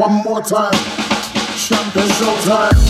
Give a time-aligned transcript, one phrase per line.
[0.00, 0.72] One more time.
[1.58, 2.89] Champagne showtime.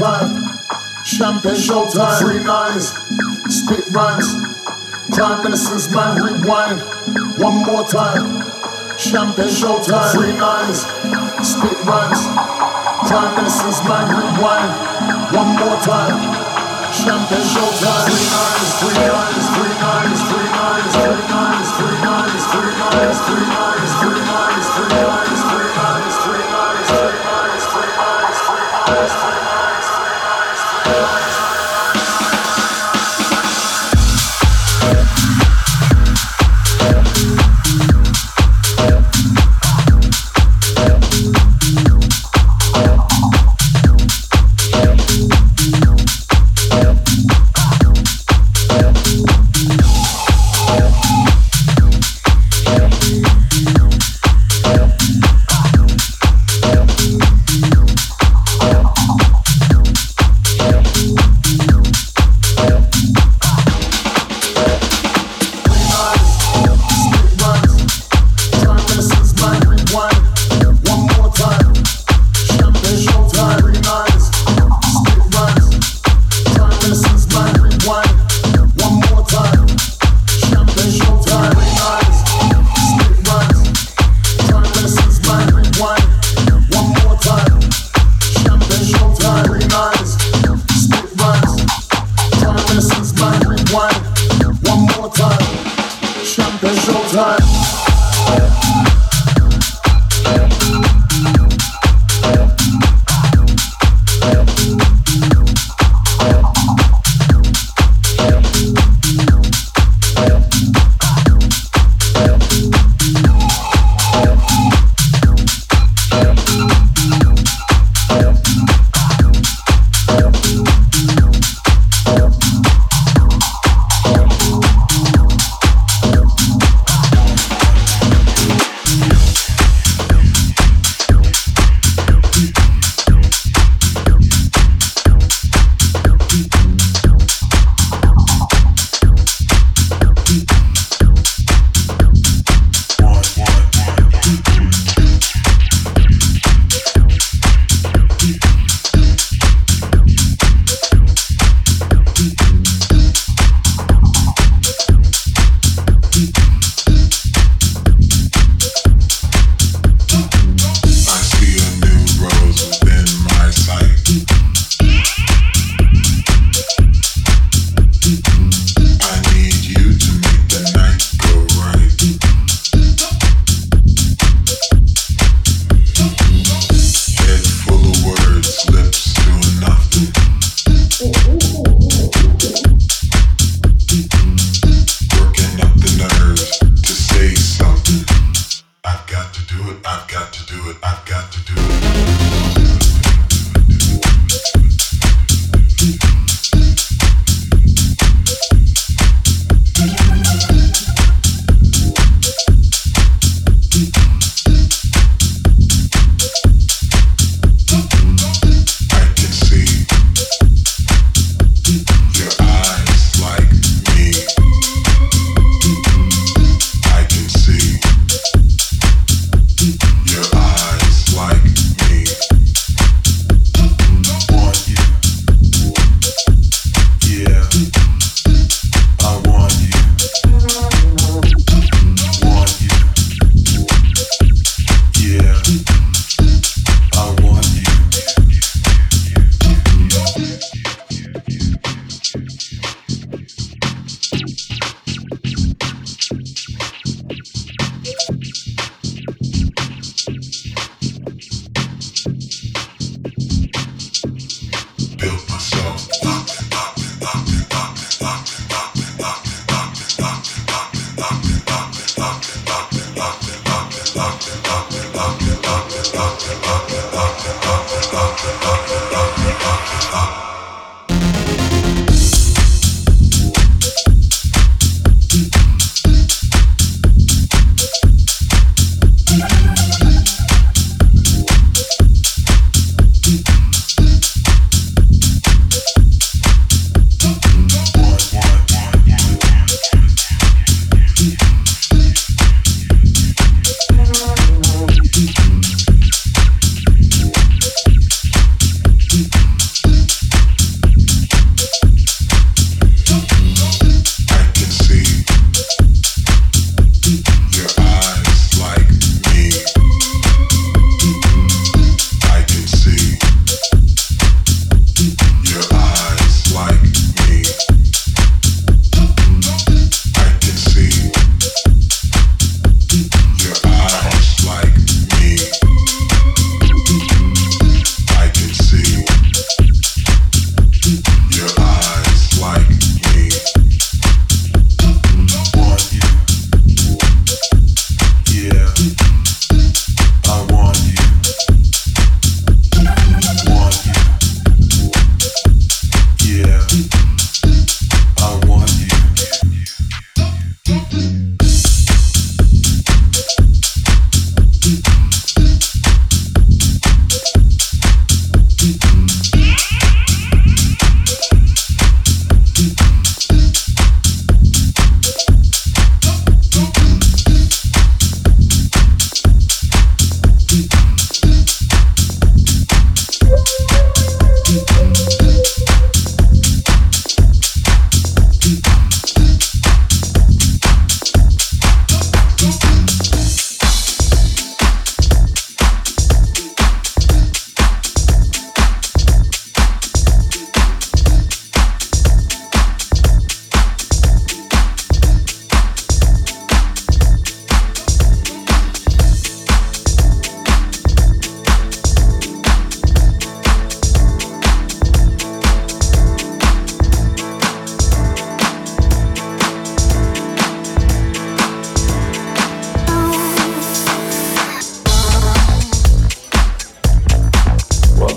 [0.00, 0.32] time.
[1.04, 2.16] Champagne showtime.
[2.24, 2.96] Free nines.
[3.52, 4.32] Spit rhymes.
[5.12, 6.80] Prime Minister's man rewind.
[7.36, 8.40] One more time.
[8.96, 10.08] Champagne showtime.
[10.16, 10.88] Free nines.
[11.44, 12.20] Spit rhymes.
[13.12, 14.72] Prime Minister's man rewind.
[15.36, 16.16] One more time.
[16.96, 18.08] Champagne showtime.
[18.08, 18.72] Free nines.
[18.80, 19.46] Free nines.
[19.52, 20.20] Free nines.
[20.32, 20.96] Free nines.
[20.96, 21.68] Free nines.
[21.76, 22.40] Free nines.
[22.48, 23.20] Free nines.
[23.28, 23.92] Free nines.
[24.00, 24.00] Free nines.
[24.00, 24.66] Free nines.
[24.72, 25.49] Free nines.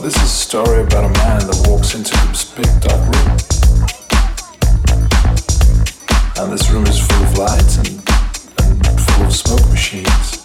[0.04, 3.32] This is a story about a man that walks into this big dark room.
[6.36, 7.88] And this room is full of lights and,
[8.84, 10.44] and full of smoke machines.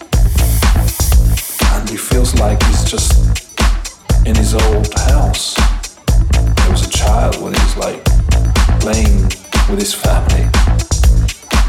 [1.75, 3.11] And he feels like he's just
[4.25, 5.57] in his old house.
[6.63, 7.99] He was a child when he was like
[8.79, 9.23] playing
[9.67, 10.47] with his family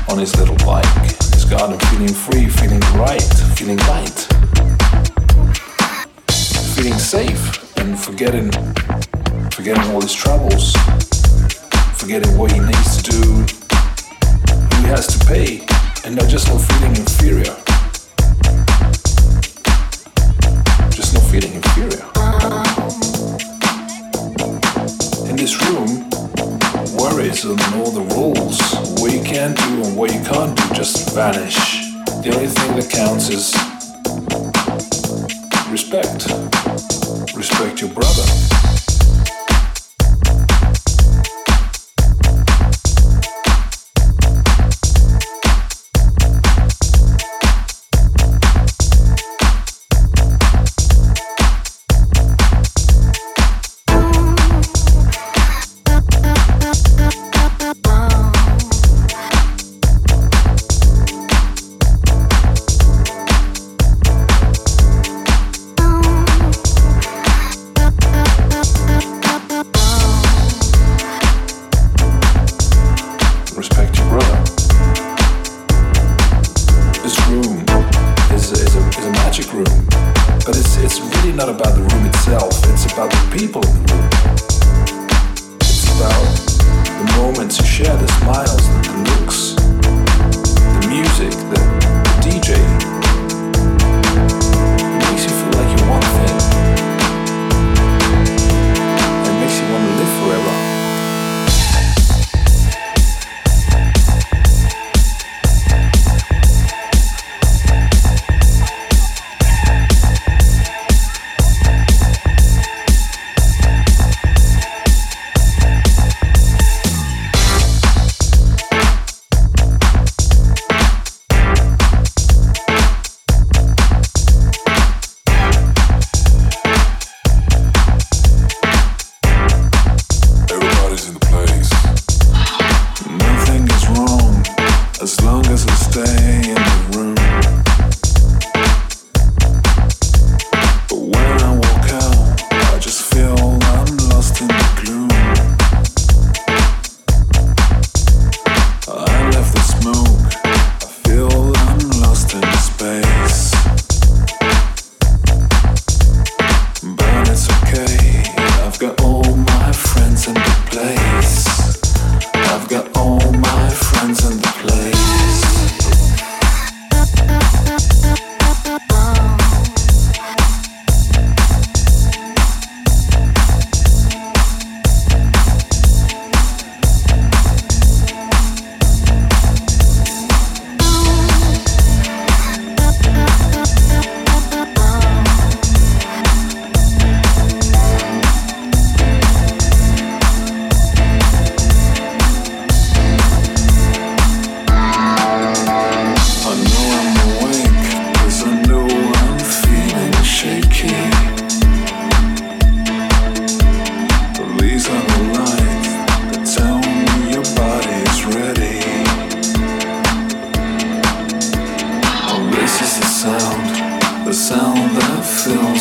[0.07, 0.87] on his little bike
[1.35, 3.23] his garden, feeling free, feeling right,
[3.59, 4.30] feeling light
[8.21, 8.53] forgetting
[9.51, 10.75] forgetting all his troubles,
[11.95, 15.67] forgetting what he needs to do, who he has to pay,
[16.05, 17.57] and not just not feeling inferior.
[20.91, 22.05] Just not feeling inferior.
[25.31, 26.11] In this room,
[27.01, 28.61] worries and all the rules,
[29.01, 31.57] what you can do and what you can't do just vanish.
[32.23, 33.55] The only thing that counts is
[35.71, 36.70] respect.
[37.61, 38.80] Respect your brother.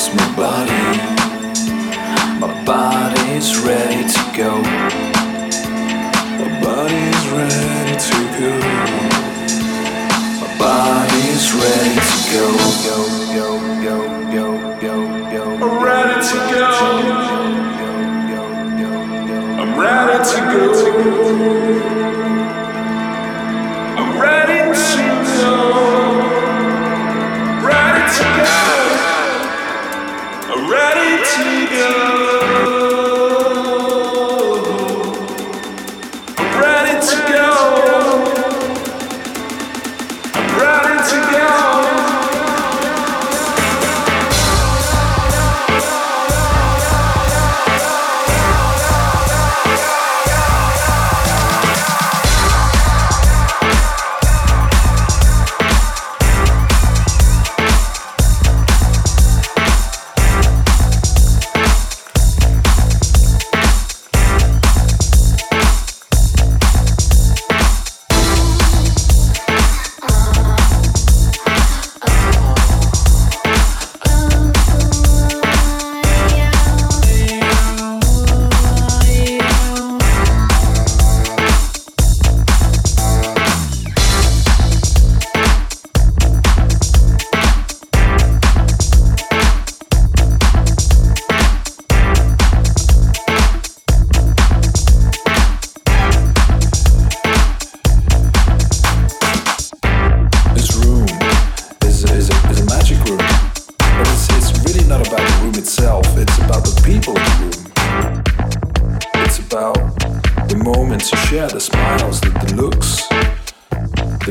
[0.07, 0.97] My body.
[2.39, 4.61] My body's ready to go.
[6.39, 8.51] My body's ready to go.
[10.39, 13.18] My body's ready to go,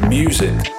[0.01, 0.78] the music.